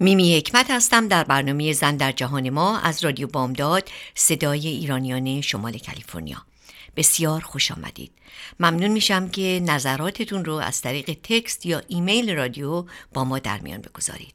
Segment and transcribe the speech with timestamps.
[0.00, 5.78] میمی حکمت هستم در برنامه زن در جهان ما از رادیو بامداد صدای ایرانیان شمال
[5.78, 6.42] کالیفرنیا.
[6.96, 8.12] بسیار خوش آمدید.
[8.60, 13.80] ممنون میشم که نظراتتون رو از طریق تکست یا ایمیل رادیو با ما در میان
[13.80, 14.34] بگذارید.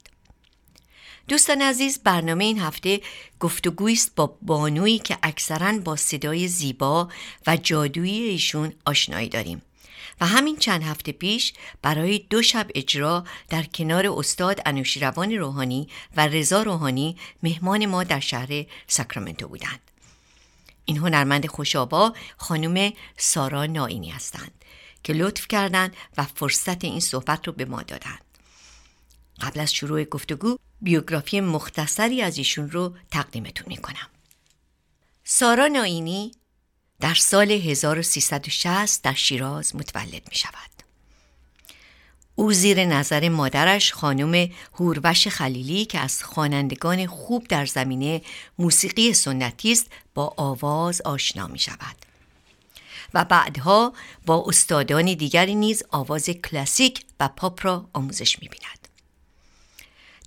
[1.27, 3.01] دوستان عزیز برنامه این هفته
[3.39, 7.09] گفتگویی است با بانویی که اکثرا با صدای زیبا
[7.47, 9.61] و جادویی ایشون آشنایی داریم.
[10.25, 16.63] همین چند هفته پیش برای دو شب اجرا در کنار استاد انوشیروان روحانی و رضا
[16.63, 19.79] روحانی مهمان ما در شهر ساکرامنتو بودند.
[20.85, 24.51] این هنرمند خوشابا خانم سارا ناینی هستند
[25.03, 28.23] که لطف کردند و فرصت این صحبت رو به ما دادند.
[29.41, 34.09] قبل از شروع گفتگو بیوگرافی مختصری از ایشون رو تقدیمتون می کنم.
[35.23, 36.31] سارا ناینی
[37.03, 40.53] در سال 1360 در شیراز متولد می شود.
[42.35, 48.21] او زیر نظر مادرش خانم هوروش خلیلی که از خوانندگان خوب در زمینه
[48.59, 51.95] موسیقی سنتی است با آواز آشنا می شود.
[53.13, 53.93] و بعدها
[54.25, 58.82] با استادان دیگری نیز آواز کلاسیک و پاپ را آموزش می بیند.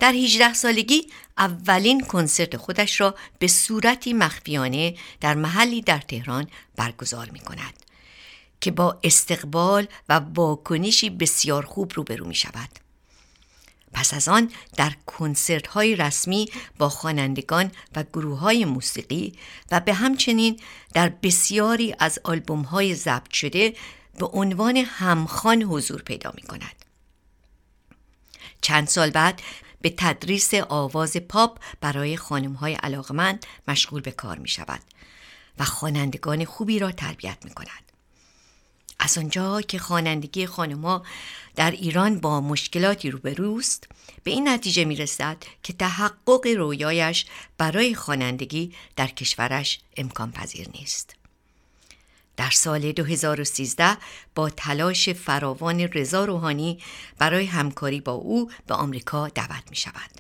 [0.00, 1.06] در 18 سالگی
[1.38, 7.74] اولین کنسرت خودش را به صورتی مخفیانه در محلی در تهران برگزار می کند
[8.60, 12.68] که با استقبال و واکنشی بسیار خوب روبرو می شود.
[13.92, 19.32] پس از آن در کنسرت های رسمی با خوانندگان و گروه های موسیقی
[19.70, 20.60] و به همچنین
[20.94, 23.74] در بسیاری از آلبوم های ضبط شده
[24.18, 26.84] به عنوان همخان حضور پیدا می کند.
[28.60, 29.42] چند سال بعد
[29.86, 34.80] به تدریس آواز پاپ برای خانم های علاقمند مشغول به کار می شود
[35.58, 37.92] و خوانندگان خوبی را تربیت می کند.
[38.98, 41.02] از آنجا که خوانندگی خانمها
[41.56, 43.88] در ایران با مشکلاتی روبروست
[44.24, 47.26] به این نتیجه می رسد که تحقق رویایش
[47.58, 51.14] برای خوانندگی در کشورش امکان پذیر نیست.
[52.36, 53.96] در سال 2013
[54.34, 56.78] با تلاش فراوان رضا روحانی
[57.18, 60.10] برای همکاری با او به آمریکا دعوت می شود.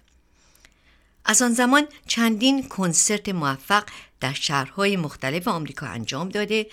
[1.24, 3.84] از آن زمان چندین کنسرت موفق
[4.20, 6.66] در شهرهای مختلف آمریکا انجام داده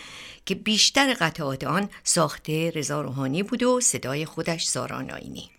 [0.46, 5.50] که بیشتر قطعات آن ساخته رضا روحانی بود و صدای خودش سارا ناینی.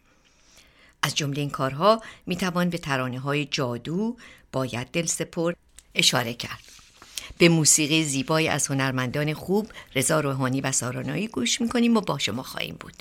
[1.02, 4.16] از جمله این کارها می توان به ترانه های جادو،
[4.52, 5.52] باید دل سپر
[5.94, 6.73] اشاره کرد.
[7.38, 12.42] به موسیقی زیبای از هنرمندان خوب رضا روحانی و سارانایی گوش می‌کنیم و با شما
[12.42, 12.94] خواهیم بود.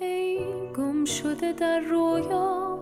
[0.00, 0.38] ای
[0.76, 2.78] گم شده در رویا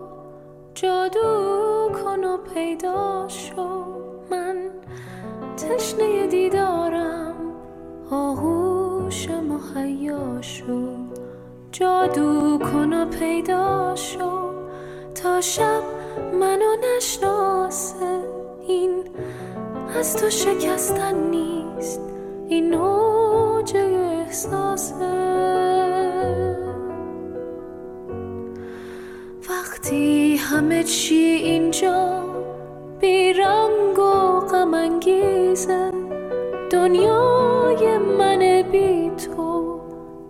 [0.75, 3.83] جادو کن و پیدا شو.
[4.31, 4.69] من
[5.57, 7.35] تشنه دیدارم
[8.11, 10.92] آهوش مهیا شو.
[11.73, 14.31] جادو کن و پیدا شو.
[15.15, 15.83] تا شب
[16.39, 18.19] منو نشناسه.
[18.67, 19.03] این
[19.99, 22.01] از تو شکستن نیست.
[22.47, 24.95] این اوج احساسه.
[29.49, 32.23] وقتی همه چی اینجا
[32.99, 35.91] بیرنگ و غم انگیزه.
[36.71, 39.79] دنیای من بی تو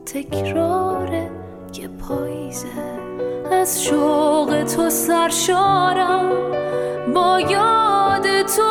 [0.05, 1.42] تکراره
[1.77, 2.67] یه پاییزه.
[3.51, 6.31] از شوق تو سرشارم
[7.13, 8.63] با یاد تو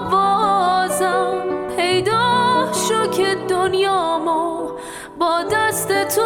[0.00, 1.42] آوازم.
[1.76, 4.70] پیدا شو که دنیامو
[5.18, 6.22] با دست تو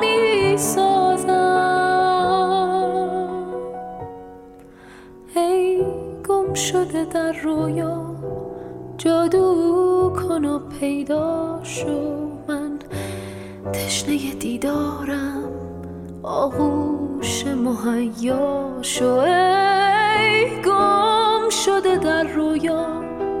[0.00, 1.52] می سازم
[6.28, 8.06] گم شده در رویا
[8.98, 12.21] جادو کن و پیدا شو.
[13.72, 15.50] تشنه دیدارم
[16.22, 19.14] آغوش مهیا شو.
[19.14, 22.86] ای گم شده در رویا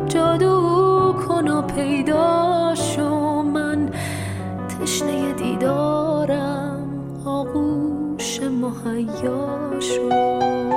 [0.08, 3.42] جادو کن و پیدا شو.
[3.42, 3.90] من
[4.68, 6.88] تشنه دیدارم
[7.24, 10.71] آغوش مهیا شو.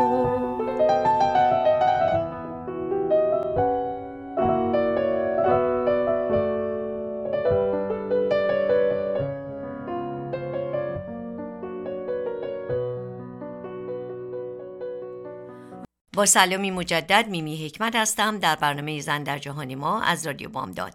[16.15, 20.93] با سلامی مجدد میمی حکمت هستم در برنامه زن در جهان ما از رادیو بامداد.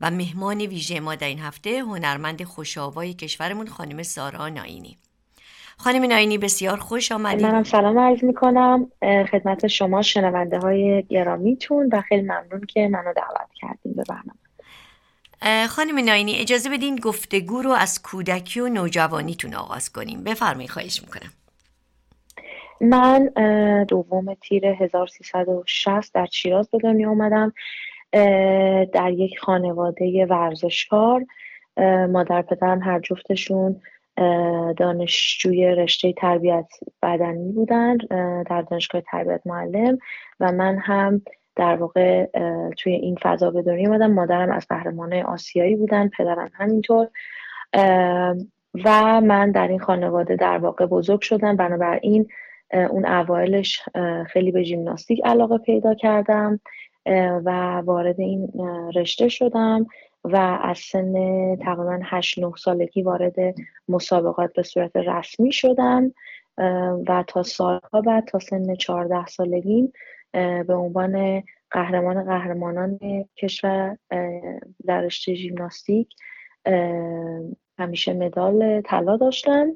[0.00, 4.98] و مهمان ویژه ما در این هفته هنرمند خوشاوای کشورمون خانم سارا ناینی.
[5.76, 7.46] خانم ناینی بسیار خوش آمدید.
[7.46, 8.90] منم سلام عرض می کنم
[9.30, 14.38] خدمت شما شنونده های گرامیتون و خیلی ممنون که منو دعوت کردیم به برنامه.
[15.66, 20.24] خانم ناینی اجازه بدین گفتگو رو از کودکی و نوجوانیتون آغاز کنیم.
[20.24, 21.32] بفرمایید خواهش می‌کنم.
[22.80, 23.30] من
[23.88, 27.52] دوم تیر 1360 در شیراز به دنیا آمدم
[28.92, 31.26] در یک خانواده ورزشکار.
[32.08, 33.80] مادر پدرم هر جفتشون
[34.76, 36.68] دانشجوی رشته تربیت
[37.02, 37.96] بدنی بودن
[38.42, 39.98] در دانشگاه تربیت معلم
[40.40, 41.22] و من هم
[41.56, 42.26] در واقع
[42.78, 47.08] توی این فضا به دنیا آمدم مادرم از قهرمانای آسیایی بودن پدرم همینطور.
[48.84, 51.56] و من در این خانواده در واقع بزرگ شدم.
[51.56, 52.28] بنابراین
[52.70, 53.82] اون اوایلش
[54.26, 56.60] خیلی به ژیمناستیک علاقه پیدا کردم
[57.44, 58.52] و وارد این
[58.94, 59.86] رشته شدم
[60.24, 63.34] و از سن تقریبا 8 9 سالگی وارد
[63.88, 66.14] مسابقات به صورت رسمی شدم
[67.08, 69.92] و تا سالها بعد تا سن 14 سالگی
[70.66, 72.98] به عنوان قهرمان قهرمانان
[73.36, 73.96] کشور
[74.86, 76.08] در رشته ژیمناستیک
[77.78, 79.66] همیشه مدال طلا داشتم.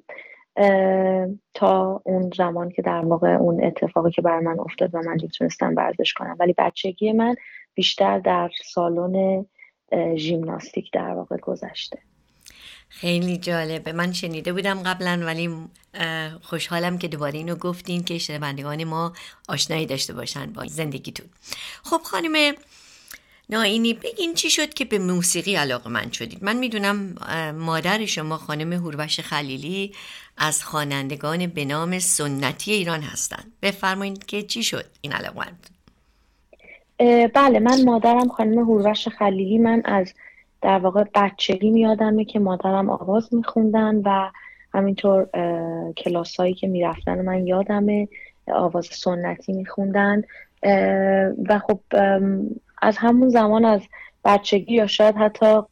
[1.55, 5.75] تا اون زمان که در واقع اون اتفاقی که بر من افتاد و من می‌تونستم
[5.77, 6.37] ورزش کنم.
[6.41, 7.35] ولی بچگی من
[7.75, 9.47] بیشتر در سالن
[10.17, 11.99] ژیمناستیک در واقع گذشته.
[12.89, 13.93] خیلی جالبه.
[13.93, 15.51] من شنیده بودم قبلا ولی
[16.43, 19.13] خوشحالم که دوباره اینو گفتین که شنوندگان ما
[19.49, 21.27] آشنایی داشته باشن با زندگیتون.
[21.83, 22.55] خب خانم
[23.53, 27.15] ناینی بگین چی شد که به موسیقی علاقه من شدید؟ من می‌دونم
[27.55, 29.93] مادر شما خانم هوروش خلیلی
[30.39, 33.53] از خوانندگان به نام سنتی ایران هستند.
[33.63, 35.47] بفرمایید که چی شد این علاقه
[37.35, 39.59] بله من مادرم خانم هوروش خلیلی.
[39.59, 40.15] من از
[40.63, 44.31] در واقع بچگی میادمه که مادرم آواز میخوندن و
[44.75, 45.27] همینطور
[45.97, 48.09] کلاس هایی که می‌رفتن من یادمه
[48.47, 50.23] آواز سنتی میخوندن.
[51.49, 51.81] و خب
[52.83, 53.81] از همون زمان از
[54.25, 55.63] بچگی یا شاید حتی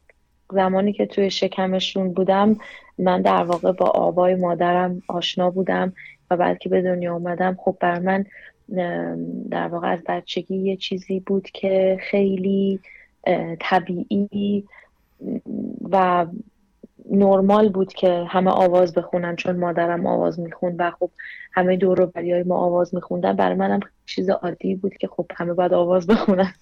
[0.53, 2.57] زمانی که توی شکمشون بودم
[2.99, 5.93] من در واقع با آوای مادرم آشنا بودم
[6.31, 7.57] و بعد که به دنیا اومدم.
[7.61, 8.25] خب بر من
[9.51, 12.81] در واقع از بچگی یه چیزی بود که خیلی
[13.61, 14.65] طبیعی
[15.91, 16.27] و
[17.11, 21.11] نرمال بود که همه آواز بخونن چون مادرم آواز می‌خوند و خب
[21.53, 23.37] همه دور های ما آواز میخوندن.
[23.37, 26.55] برای منم چیز عادی بود که خب همه باید آواز بخونن.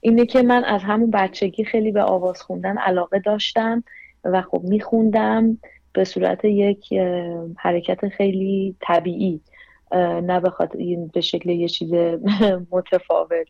[0.00, 3.84] اینه که من از همون بچگی خیلی به آواز خوندن علاقه داشتم
[4.24, 5.58] و خب میخوندم
[5.92, 6.92] به صورت یک
[7.56, 9.40] حرکت خیلی طبیعی.
[9.92, 10.40] نه
[11.12, 11.94] به شکل یه چیز
[12.72, 13.46] متفاوت.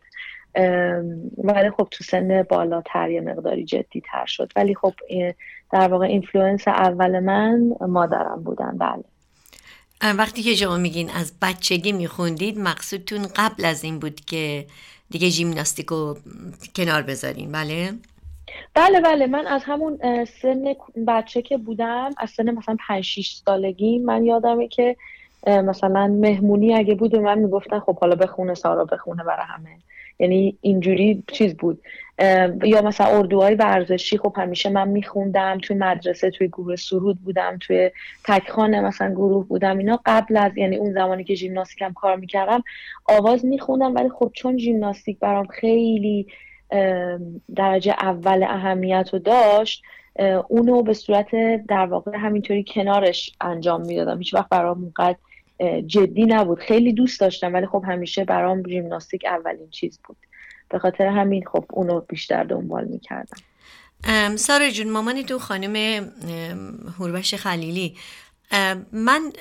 [1.37, 4.51] ولی خب تو سن بالاتر یه مقداری جدی تر شد.
[4.55, 4.93] ولی خب
[5.71, 8.77] در واقع influence اول من مادرم بودن.
[8.77, 9.03] بله.
[10.13, 14.65] وقتی که شما میگین از بچگی میخوندید مقصودتون قبل از این بود که
[15.09, 16.15] دیگه ژیمناستیکو
[16.75, 17.51] کنار بذارین.
[17.51, 17.93] بله؟
[18.73, 19.27] بله بله.
[19.27, 20.73] من از همون سن
[21.07, 24.95] بچه که بودم از سن مثلا 5 6 سالگی من یادمه که
[25.47, 29.77] مثلا مهمونی اگه بود و من می‌گفتن خب حالا بخونه سارا بخونه برای همه.
[30.19, 31.81] یعنی اینجوری چیز بود.
[32.63, 37.91] یا مثلا اردوهای ورزشی خب همیشه من میخوندم توی مدرسه توی گروه سرود بودم توی
[38.23, 39.77] تکخانه مثلا گروه بودم.
[39.77, 42.63] اینا قبل از یعنی اون زمانی که ژیمناستیکم کار می‌کردم
[43.05, 46.27] آواز میخوندم ولی خب چون ژیمناستیک برام خیلی
[47.55, 49.83] درجه اول اهمیت رو داشت
[50.47, 51.35] اونو به صورت
[51.67, 54.17] در واقع همینطوری کنارش انجام می‌دادم.
[54.17, 55.17] هیچ وقت برام اونقدر
[55.87, 56.59] جدی نبود.
[56.59, 60.17] خیلی دوست داشتم ولی خب همیشه برام ژیمناستیک اولین چیز بود.
[60.69, 63.37] به خاطر همین خب اونو بیشتر دنبال می‌کردم.
[64.35, 65.75] سارا جون مامان تو خانم
[66.99, 67.95] هوروش خلیلی.
[68.91, 69.31] من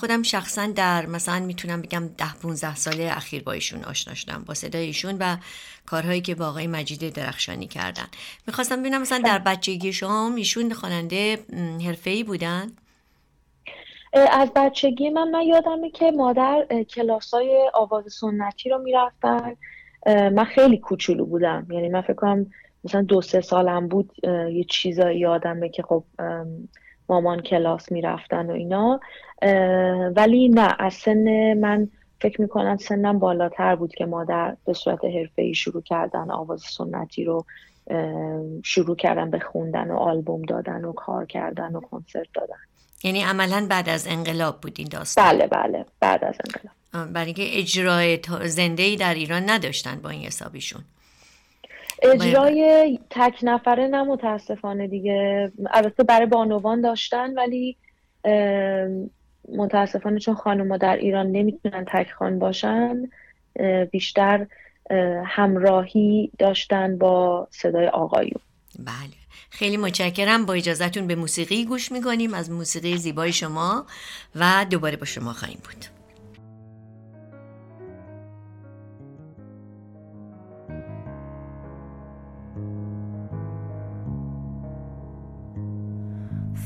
[0.00, 4.54] خودم شخصا در مثلا می‌تونم بگم ده 15 ساله اخیر با ایشون آشنا شدم با
[4.54, 5.36] صدای ایشون و
[5.86, 8.06] کارهایی که با آقای مجید درخشانی کردن.
[8.46, 11.38] می‌خواستم ببینم مثلا در بچگی شما ایشون خواننده
[11.86, 12.72] حرفه‌ای بودن؟
[14.12, 19.56] از بچگی من من یادمه که مادر کلاسای آواز سنتی رو می‌رفتن.
[20.06, 21.66] من خیلی کوچولو بودم.
[21.70, 22.46] یعنی من فکر کنم
[22.84, 24.10] مثلا دو سه سالم بود
[24.52, 26.04] یه چیزایی یادمه که خب
[27.08, 29.00] مامان کلاس می‌رفتن و اینا.
[30.16, 31.88] ولی نه از سن من
[32.20, 37.44] فکر می‌کنم سنم بالاتر بود که مادر به صورت حرفه شروع کردن آواز سنتی رو
[38.64, 42.69] شروع کردن به خوندن و آلبوم دادن و کار کردن و کنسرت دادن.
[43.04, 47.12] یعنی عملا بعد از انقلاب بود این داستان؟ بله بله بعد از انقلاب.
[47.12, 50.82] برای اینکه اجرای زنده ای در ایران نداشتن با این حسابیشون.
[52.02, 55.52] اجرای تک نفره نه متاسفانه دیگه.
[55.70, 57.76] البته برای بانوان داشتن ولی
[59.48, 63.10] متاسفانه چون خانوما در ایران نمی‌تونن تک خان باشن
[63.90, 64.46] بیشتر
[65.26, 68.40] همراهی داشتن با صدای آقایون.
[68.78, 69.19] بله.
[69.50, 70.46] خیلی متشکرم.
[70.46, 72.34] با اجازهتون به موسیقی گوش می‌کنیم.
[72.34, 73.86] از موسیقی زیبای شما
[74.34, 75.84] و دوباره با شما خواهیم بود.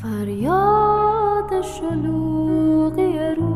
[0.02, 3.53] فریاد شلوغی روز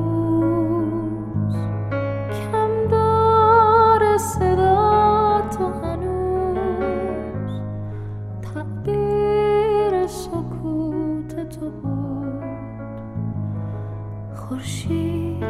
[14.69, 15.45] خورشید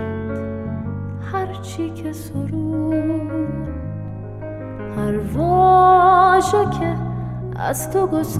[1.33, 3.31] هرچی که سرود
[4.97, 6.97] هر واژه که
[7.57, 8.39] از تو گذشت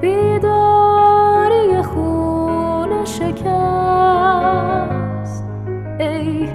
[0.00, 3.34] بیداری خون شکست.
[5.98, 6.48] ای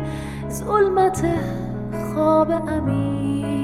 [0.50, 1.26] ظلمت
[2.14, 3.59] خواب امین.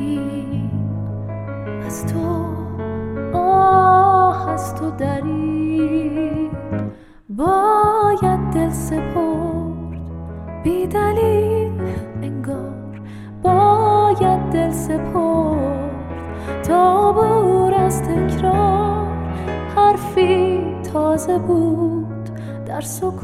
[21.26, 22.30] تازه بود
[22.66, 23.24] در سکوت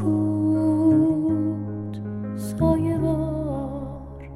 [2.35, 4.29] سایه بار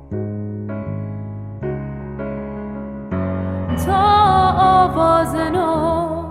[3.86, 4.04] تا
[4.58, 6.24] آواز نو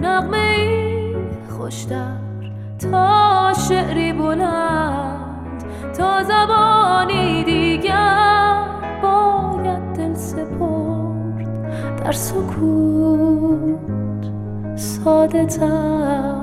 [0.00, 1.16] نغمه ای
[1.58, 2.16] خوشتر
[2.78, 5.64] تا شعری بلند
[5.98, 8.64] تا زبانی دیگر
[9.02, 13.70] باید دل سپرد در سکوت
[14.76, 16.39] ساده تر.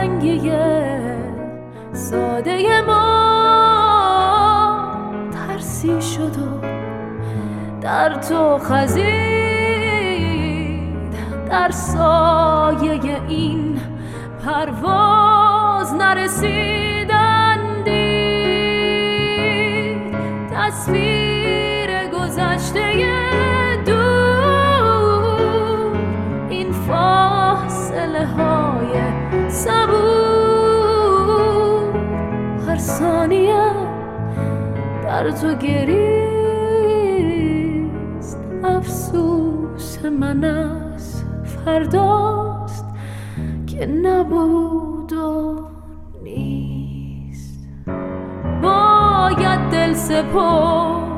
[0.00, 0.52] دلتنگی
[1.92, 3.40] ساده ما
[5.32, 6.60] ترسی شد و
[7.80, 9.10] در تو خزید
[11.50, 13.80] در سایه این
[14.44, 17.10] پرواز نرسید
[20.54, 23.19] تصویر گذشته
[33.30, 33.72] ثانیه
[35.04, 36.00] در تو گریست.
[38.64, 42.84] افسوس من از فرداست
[43.66, 45.60] که نبود و
[46.22, 47.68] نیست.
[48.62, 51.10] باید دل سپرد.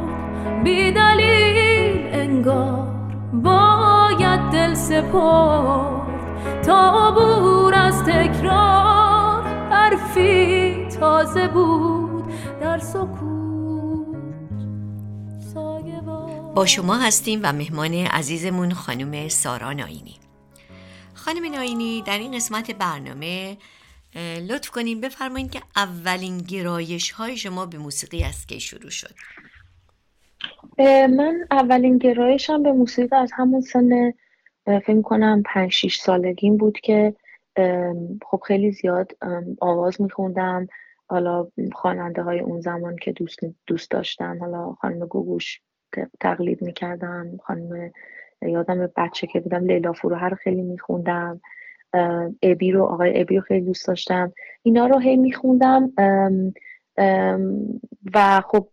[0.64, 2.88] بی دلیل انگار.
[3.32, 6.02] باید دل سپرد.
[6.62, 9.42] تا عبور از تکرار.
[9.70, 12.01] حرفی تازه بود.
[12.72, 13.04] در
[16.54, 20.14] با شما هستیم و مهمان عزیزمون خانم سارا ناینی.
[21.14, 23.56] خانم ناینی در این قسمت برنامه
[24.48, 29.14] لطف کنیم بفرمایید که اولین گرایش های شما به موسیقی از کی شروع شد؟
[31.16, 34.12] من اولین گرایشم به موسیقی از همون سن
[34.66, 37.14] فکر کنم پنج شیش سالگیم بود که
[38.30, 39.12] خب خیلی زیاد
[39.60, 40.68] آواز میخوندم.
[41.12, 45.60] حالا خواننده های اون زمان که دوست, دوست داشتم حالا خانم گوگوش
[46.20, 47.90] تقلید می‌کردم خانم
[48.42, 51.40] یادم بچه که بودم لیلا فروهر رو خیلی میخوندم
[52.42, 54.32] ابی رو آقای ابی رو خیلی دوست داشتم.
[54.62, 55.92] اینا رو هی میخوندم
[58.14, 58.68] و خب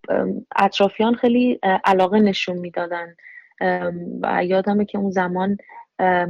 [0.55, 3.15] اطرافیان خیلی علاقه نشون می‌دادن.
[4.21, 5.57] و یادمه که اون زمان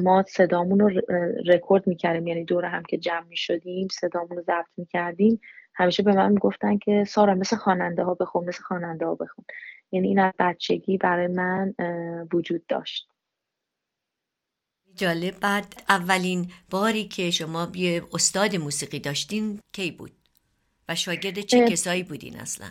[0.01, 1.01] ما صدامون رو
[1.45, 5.39] رکورد می‌کردیم یعنی دور هم که جمع می‌شدیم صدامون رو ضبط می‌کردیم.
[5.79, 9.45] همیشه به من می‌گفتن که سارا مثل خواننده ها بخون مثل خواننده ها بخون.
[9.91, 11.73] یعنی این از بچگی برای من
[12.33, 13.07] وجود داشت.
[14.95, 15.39] جالب.
[15.39, 20.11] بعد اولین باری که شما یه استاد موسیقی داشتین کی بود؟
[20.89, 22.67] و شاگرد چه کسایی بودین اصلا؟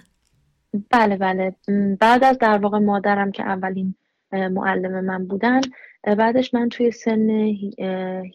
[0.90, 1.56] بله بله.
[2.00, 3.94] بعد از در واقع مادرم که اولین
[4.32, 5.60] معلم من بودن
[6.02, 7.30] بعدش من توی سن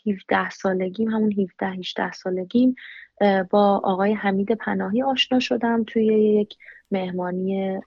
[0.08, 2.75] 17 سالگیم همون 17 18 سالگیم
[3.50, 6.58] با آقای حمید پناهی آشنا شدم توی یک
[6.91, 7.79] مهمانی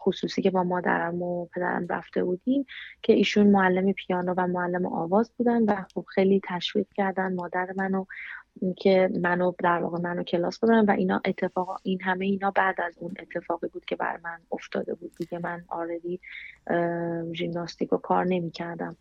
[0.00, 2.66] خصوصی که با مادرم و پدرم رفته بودیم
[3.02, 8.04] که ایشون معلم پیانو و معلم آواز بودن و خب خیلی تشویق کردن مادر منو
[8.76, 12.98] که منو در واقع منو کلاس ببرن و اینا اتفاق این همه اینا بعد از
[12.98, 15.12] اون اتفاقی بود که بر من افتاده بود.
[15.18, 16.20] دیگه من آردی
[17.34, 18.96] ژیمناستیک رو کار نمی کردم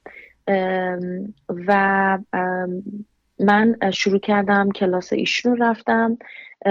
[1.50, 2.20] و
[3.40, 6.18] من شروع کردم کلاس ایشون رفتم.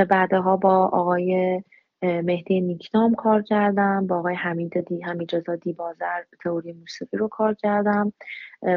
[0.08, 1.62] بعدها با آقای
[2.02, 4.06] مهدی نیکنام کار کردم.
[4.06, 8.12] با آقای حمید دی حمیدرضا بازر تئوری موسیقی رو کار کردم.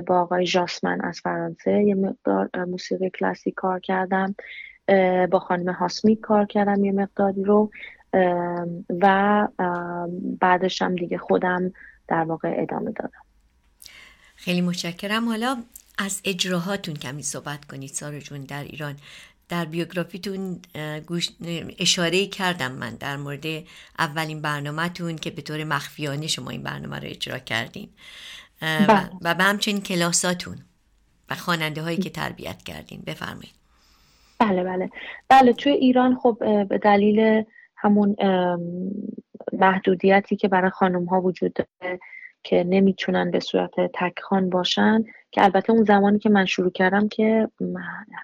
[0.08, 4.36] با آقای جاسمن از فرانسه یه مقدار موسیقی کلاسیک کار کردم.
[5.31, 7.72] با خانم هاسمیک کار کردم یه مقداری رو.
[9.01, 9.48] و
[10.39, 11.74] بعدش هم دیگه خودم
[12.08, 13.22] در واقع ادامه دادم.
[14.36, 15.25] خیلی متشکرم.
[15.25, 15.58] حالا
[16.06, 18.96] از اجراهاتون کمی صحبت کنید سارا جون در ایران.
[19.50, 20.60] در بیوگرافیتون
[21.79, 23.46] اشاره کردم من در مورد
[24.00, 27.89] اولین برنامهتون که به طور مخفیانه شما این برنامه رو اجرا کردین.
[28.62, 29.10] بله.
[29.22, 30.58] و به همچنین کلاساتون
[31.29, 33.03] و خواننده هایی که تربیت کردین.
[33.08, 33.53] بفرمایید.
[34.39, 34.89] بله بله.
[35.29, 36.38] بله توی ایران خب
[36.70, 37.44] به دلیل
[37.75, 38.15] همون
[39.53, 42.00] محدودیتی که برای خانم ها وجود داره
[42.44, 47.48] که نمی‌تونن به صورت تکخان باشن که البته اون زمانی که من شروع کردم که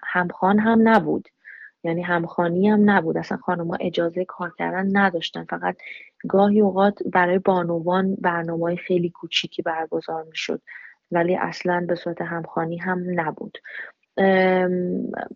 [0.04, 1.28] همخان هم نبود.
[1.84, 3.18] یعنی همخانی هم نبود.
[3.18, 5.44] اصلا خانم اجازه کار کردن نداشتن.
[5.44, 5.76] فقط
[6.28, 10.62] گاهی اوقات برای بانوان برنامه خیلی کوچیکی برگزار می‌شد.
[11.10, 13.58] ولی اصلا به صورت همخانی هم نبود.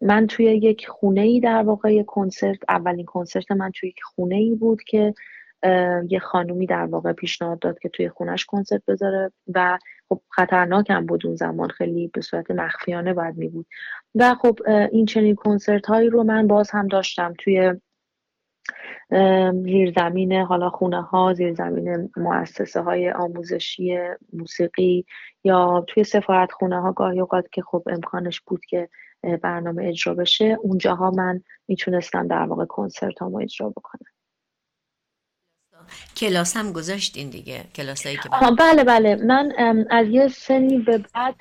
[0.03, 4.55] من توی یک خونه ای در واقع کنسرت اولین کنسرت من توی یک خونه ای
[4.55, 5.15] بود که
[6.09, 11.07] یه خانومی در واقع پیشنهاد داد که توی خونش کنسرت بذاره و خب خطرناک هم
[11.07, 13.67] بود اون زمان خیلی به صورت مخفیانه باید می بود.
[14.15, 14.59] و خب
[14.93, 17.75] این چنین کنسرت هایی رو من باز هم داشتم توی
[19.65, 23.99] زیرزمین حالا خونه ها زیرزمین مؤسسه های آموزشی
[24.33, 25.05] موسیقی
[25.45, 28.89] یا توی سفارت خونه ها گاهی اوقات که خب امکانش بود که
[29.43, 34.20] برنامه اجرا بشه اونجاها من می‌تونستم در واقع کنسرت ها اجرا بکنم.
[36.17, 39.17] کلاس هم گذاشتین دیگه کلاس هایی که بله بله.
[39.17, 39.53] من
[39.91, 41.35] از یه سنی به بعد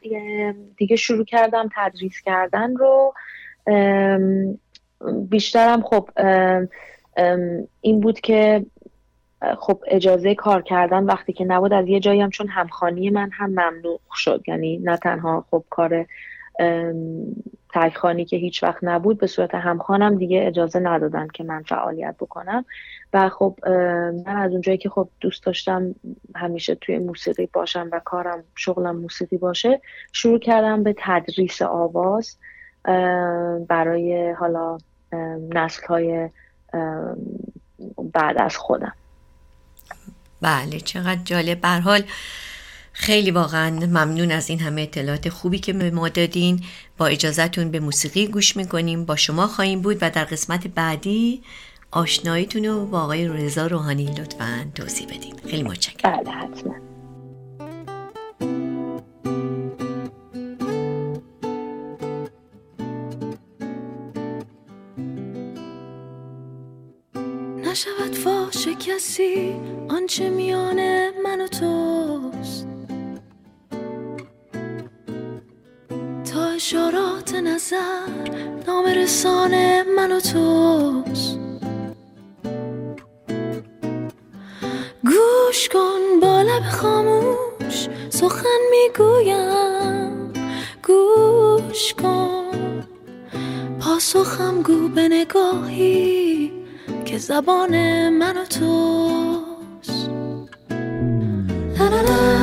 [0.78, 3.14] دیگه شروع کردم تدریس کردن رو.
[5.30, 6.10] بیشترم خب
[7.82, 8.66] این بود که
[9.60, 13.50] خب اجازه کار کردن وقتی که نبود از یه جایی هم چون همخانی من هم
[13.50, 14.44] ممنوع شد.
[14.48, 16.06] یعنی نه تنها خب کار
[17.74, 22.65] تکخانی که هیچ وقت نبود به صورت همخانم دیگه اجازه ندادن که من فعالیت بکنم.
[23.13, 23.58] و خب
[24.26, 25.95] من از اونجایی که خب دوست داشتم
[26.36, 32.38] همیشه توی موسیقی باشم و کارم شغلم موسیقی باشه شروع کردم به تدریس آواز
[33.67, 34.78] برای حالا
[35.54, 36.30] نسل های
[38.13, 38.93] بعد از خودم.
[40.41, 41.65] بله چقدر جالب.
[41.65, 42.02] حال
[43.02, 46.64] خیلی واقعا ممنون از این همه اطلاعات خوبی که به ما دادین.
[46.98, 49.06] با اجازهتون به موسیقی گوش می‌کنیم.
[49.06, 51.42] با شما خواهیم بود و در قسمت بعدی
[51.92, 55.36] آشناییتون رو با آقای رضا روحانی لطفا توضیح بدین.
[55.50, 56.24] خیلی متشکرم.
[56.24, 56.76] بله حتما.
[67.58, 69.54] نشود فاش کسی
[69.90, 72.69] آنچه میان من و توست.
[76.60, 78.08] اشارات نظر
[78.67, 81.39] نام رسانه من و توست.
[85.04, 90.34] گوش کن با لب خاموش سخن می‌گویم.
[90.88, 92.84] گوش کن.
[93.82, 96.52] پاسخم گو به نگاهی
[97.06, 100.10] که زبان من و توست.
[101.80, 102.38] نشود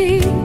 [0.00, 0.39] see.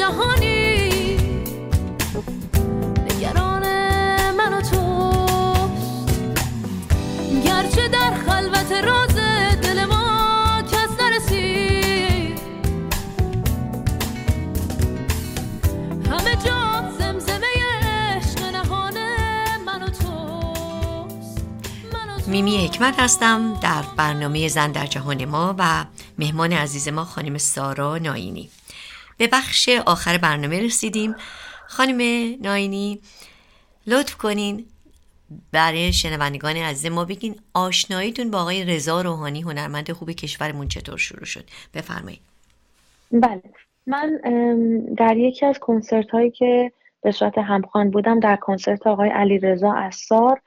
[0.00, 1.16] جهانی.
[3.04, 3.64] نگران
[4.32, 6.12] من و توست
[7.44, 9.14] گرچه در خلوت راز
[9.62, 12.40] دل ما کس نرسید.
[16.10, 17.46] همه جا زمزمه
[17.82, 18.94] عشق نهان
[19.66, 21.42] من و توست.
[22.28, 25.84] میمی حکمت هستم در برنامه زن در جهان ما و
[26.18, 28.50] مهمان عزیز ما خانم سارا ناینی.
[29.20, 31.14] به بخش آخر برنامه رسیدیم.
[31.66, 31.96] خانم
[32.42, 33.00] ناینی
[33.86, 34.64] لطف کنین
[35.52, 41.24] برای شنوندگان عزیز ما بگین آشناییتون با آقای رضا روحانی هنرمند خوب کشورمون چطور شروع
[41.24, 42.20] شد؟ بفرمایید.
[43.12, 43.42] بله.
[43.86, 44.20] من
[44.98, 49.72] در یکی از کنسرت هایی که به صورت همخوان بودم در کنسرت آقای علی رضا
[49.72, 50.40] اسار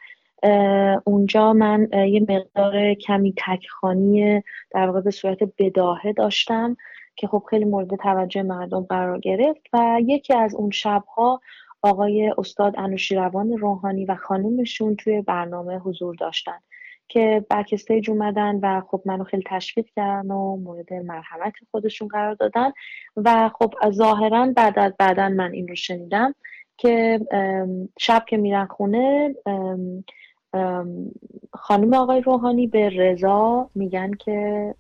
[1.04, 6.78] اونجا من یه مقدار کمی تکخانی در واقع به صورت بداهه داشتم.
[7.16, 11.42] که خب خیلی مورد توجه مردم قرار گرفت و یکی از اون شبها
[11.82, 16.60] آقای استاد انوشیروان روحانی و خانومشون توی برنامه حضور داشتن
[17.08, 22.34] که بک استیج اومدن و خب منو خیلی تشویق کردن و مورد مرحمت خودشون قرار
[22.34, 22.72] دادن
[23.16, 26.36] و خب ظاهرا بعد از بعدا من این رو شنیدم
[26.78, 27.20] که
[28.00, 29.36] شب که میرن خونه
[31.54, 34.76] خانم آقای روحانی به رضا میگن که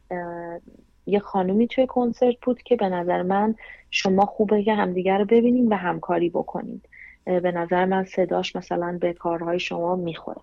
[1.05, 3.55] یه خانومی توی کنسرت بود که به نظر من
[3.91, 6.89] شما خوبه که همدیگر رو ببینیم و همکاری بکنید
[7.25, 10.41] به نظر من صداش مثلا به کارهای شما می‌خوره.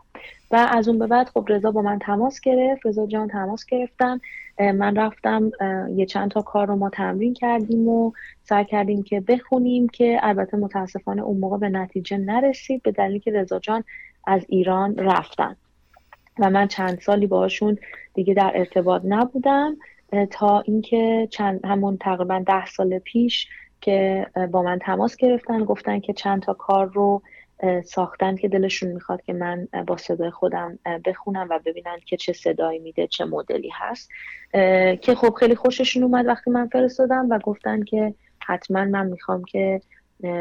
[0.50, 2.86] و از اون به بعد خب رضا با من تماس گرفت.
[2.86, 4.20] رضا جان تماس گرفتن.
[4.58, 5.50] من رفتم
[5.94, 10.56] یه چند تا کار رو ما تمرین کردیم و سعی کردیم که بخونیم که البته
[10.56, 13.84] متاسفانه اون موقع به نتیجه نرسید به دلیلی که رضا جان
[14.26, 15.56] از ایران رفتن.
[16.38, 17.78] و من چند سالی باشون
[18.14, 19.76] دیگه در ارتباط نبودم.
[20.30, 23.48] تا اینکه چند همون تقریبا ده سال پیش
[23.80, 27.22] که با من تماس گرفتن گفتن که چند تا کار رو
[27.84, 32.78] ساختن که دلشون می‌خواد که من با صدای خودم بخونم و ببینن که چه صدایی
[32.78, 34.10] میده چه مدلی هست.
[35.00, 38.14] که خب خیلی خوششون اومد وقتی من فرستادم و گفتن که
[38.46, 39.80] حتما من می‌خوام که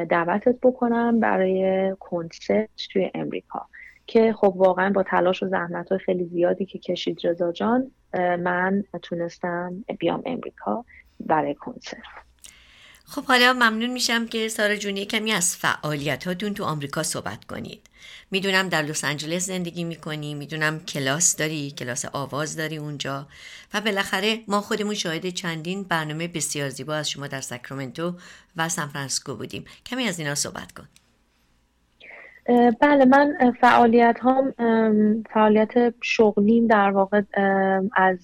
[0.09, 3.67] دعوتت بکنم برای کنسرت توی امریکا.
[4.09, 9.85] که خب واقعا با تلاش و زحمت خیلی زیادی که کشید رضا جان من تونستم
[9.99, 10.85] بیام امریکا
[11.19, 11.99] برای کنسرت.
[13.05, 17.81] خب حالا ممنون میشم که سارا جونی کمی از فعالیت هاتون تو آمریکا صحبت کنید.
[18.31, 23.27] می‌دونم در لس آنجلس زندگی می‌کنی می‌دونم کلاس داری کلاس آواز داری اونجا
[23.73, 28.13] و بالاخره ما خودمون شاهد چندین برنامه بسیار زیبا از شما در ساکرامنتو
[28.55, 29.65] و سان فرانسیسکو بودیم.
[29.85, 30.87] کمی از اینا صحبت کن.
[32.81, 34.53] بله من فعالیت هم
[35.33, 37.21] فعالیت شغلیم در واقع
[37.93, 38.19] از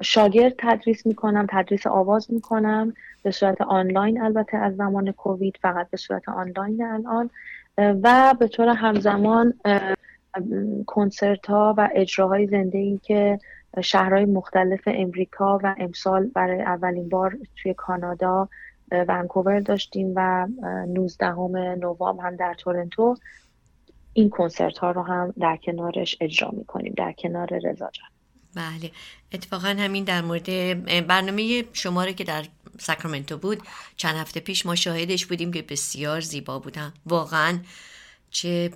[0.00, 5.96] شاگرد تدریس می‌کنم تدریس آواز می‌کنم به صورت آنلاین البته از زمان کووید فقط به
[5.96, 7.30] صورت آنلاین الان
[7.78, 9.54] و به طور همزمان
[10.86, 13.38] کنسرت ها و اجراهای زنده ای که
[13.80, 18.48] شهرهای مختلف امریکا و امسال برای اولین بار توی کانادا
[18.90, 21.34] ونکوور داشتیم و اه، 19
[21.74, 23.16] نوامبر هم در تورنتو
[24.12, 28.08] این کنسرت ها رو هم در کنارش اجرا می‌کنیم در کنار رضا جان.
[28.54, 28.90] بله.
[29.32, 30.46] اتفاقا همین در مورد
[31.06, 32.44] برنامه شما رو که در
[32.78, 33.62] ساکرامنتو بود
[33.96, 36.92] چند هفته پیش ما شاهدش بودیم که بسیار زیبا بودن.
[37.06, 37.58] واقعا
[38.30, 38.70] چه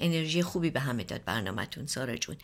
[0.00, 2.36] انرژی خوبی به همه داد برنامهتون سارا جون.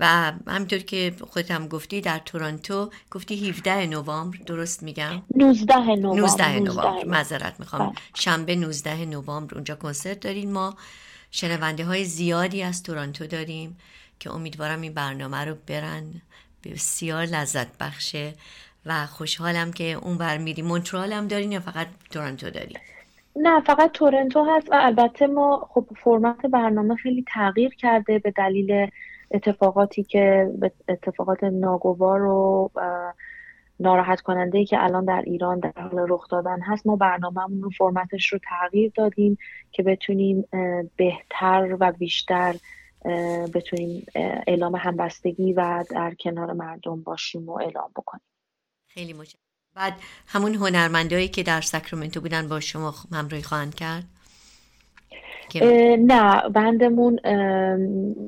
[0.00, 6.20] و همینطور که خودت هم گفتی در تورنتو گفتی 17 نوامبر درست میگم؟ 19 نوامبر
[6.20, 7.88] 19 نوامبر معذرت می‌خوام.
[7.88, 7.96] بله.
[8.14, 10.76] شنبه 19 نوامبر اونجا کنسرت دارین ما.
[11.30, 13.76] شنونده های زیادی از تورنتو داریم
[14.20, 16.22] که امیدوارم این برنامه رو برن.
[16.64, 18.34] بسیار لذت بخشه
[18.86, 22.78] و خوشحالم که اون بر میری مونترال هم دارین یا فقط تورنتو دارین
[23.36, 28.90] نه فقط تورنتو هست و البته ما خب فرمت برنامه خیلی تغییر کرده به دلیل
[29.30, 30.50] اتفاقاتی که
[30.88, 32.70] اتفاقات ناگوار و
[33.80, 37.70] ناراحت کننده ای که الان در ایران در حال رخ دادن هست ما برنامهمون رو
[37.70, 39.38] فرمتش رو تغییر دادیم
[39.72, 40.44] که بتونیم
[40.96, 42.56] بهتر و بیشتر
[43.54, 44.06] بتونیم
[44.46, 48.24] اعلام همبستگی و در کنار مردم باشیم و اعلام بکنیم.
[48.86, 49.55] خیلی متشکرم.
[49.76, 49.94] بعد
[50.26, 54.04] همون هنرمندایی که در ساکرامنتو بودن با شما همراهی خواهند کرد؟
[55.98, 57.18] نه بندمون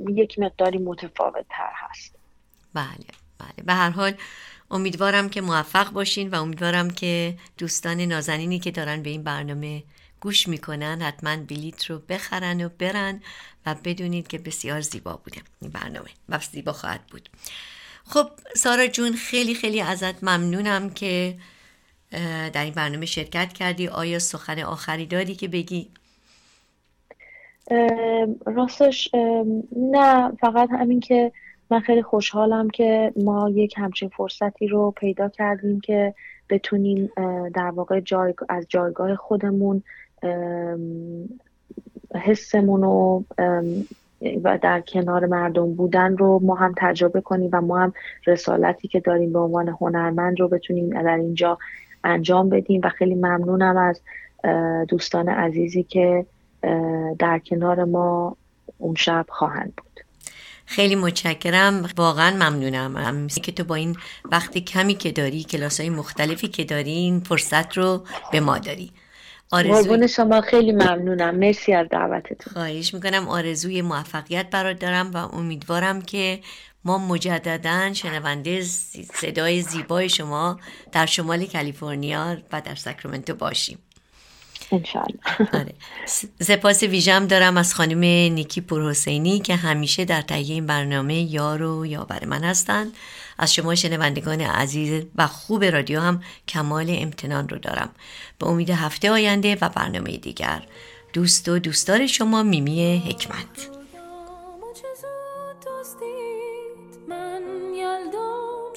[0.09, 2.15] یک مقداری متفاوت تر هست.
[2.75, 2.87] بله
[3.39, 3.65] بله.
[3.65, 4.13] به هر حال
[4.71, 9.83] امیدوارم که موفق باشین و امیدوارم که دوستان نازنینی که دارن به این برنامه
[10.21, 13.21] گوش می‌کنن حتما بلیت رو بخرن و برن
[13.67, 17.29] و بدونید که بسیار زیبا بوده این برنامه و زیبا خواهد بود.
[18.09, 21.35] خب سارا جون خیلی خیلی ازت ممنونم که
[22.53, 25.89] در این برنامه شرکت کردی آیا سخن آخری داری که بگی؟
[28.47, 29.11] راستش
[29.77, 31.33] نه فقط همین که
[31.71, 36.15] من خیلی خوشحالم که ما یک همچین فرصتی رو پیدا کردیم که
[36.51, 37.11] بتونیم
[37.55, 38.35] در واقع جای...
[38.49, 39.83] از جایگاه خودمون
[42.15, 43.25] حسمون رو
[44.45, 47.93] و در کنار مردم بودن رو ما هم تجربه کنیم و ما هم
[48.27, 51.59] رسالتی که داریم به عنوان هنرمند رو بتونیم در اینجا
[52.05, 54.01] انجام بدیم و خیلی ممنونم از
[54.89, 56.27] دوستان عزیزی که
[57.19, 58.37] در کنار ما
[58.79, 60.01] اون شب خواهند بود.
[60.67, 61.89] خیلی متشکرم.
[61.97, 63.27] واقعا ممنونم.
[63.27, 63.97] که تو با این
[64.33, 68.93] وقتی کمی که داری کلاس های مختلفی که داری این فرصت رو به ما داری.
[69.51, 70.09] آرزوی...
[70.09, 71.35] شما خیلی ممنونم.
[71.35, 72.53] مرسی از دعوتتون.
[72.53, 73.29] خواهش می‌کنم.
[73.29, 76.41] آرزوی موفقیت برات دارم و امیدوارم که
[76.85, 78.63] ما مجددا شنونده
[79.15, 80.61] صدای زیبای شما
[80.93, 83.79] در شمال کالیفرنیا و در ساکرامنتو باشیم.
[84.73, 85.19] انشالله
[85.53, 85.75] آره.
[86.41, 87.99] سپاس ویژم دارم از خانم
[88.35, 92.93] نیکی پرحسینی که همیشه در تهیه این برنامه یار و یاور من هستند.
[93.39, 97.91] از شما شنوندگان عزیز و خوب رادیو هم کمال امتنان رو دارم.
[98.39, 100.63] به امید هفته آینده و برنامه دیگر.
[101.13, 103.79] دوست و دوستدار شما میمی حکمت.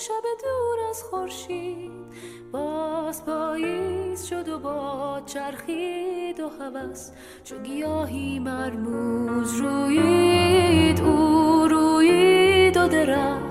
[0.07, 1.91] شب دور از خورشید
[2.51, 7.09] باز پاییز شد و با چرخید و هوس
[7.43, 13.50] چو گیاهی مرموز روید او روید و درخت.